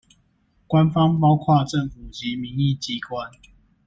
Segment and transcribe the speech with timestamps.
[0.65, 3.29] 官方包括政府及民意機關